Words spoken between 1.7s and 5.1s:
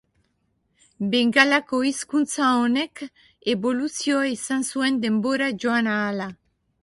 hizkuntza honek eboluzioa izan zuen